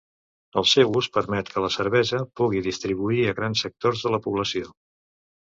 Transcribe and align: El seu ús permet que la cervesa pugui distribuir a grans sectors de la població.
El 0.61 0.65
seu 0.69 0.93
ús 1.01 1.09
permet 1.17 1.51
que 1.57 1.63
la 1.65 1.69
cervesa 1.75 2.21
pugui 2.41 2.63
distribuir 2.71 3.23
a 3.33 3.37
grans 3.41 3.63
sectors 3.67 4.07
de 4.07 4.15
la 4.17 4.25
població. 4.29 4.77